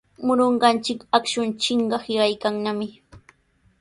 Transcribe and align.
Murunqachik 0.27 0.99
akshunchikqa 1.17 1.97
hiqaykannami. 2.05 2.87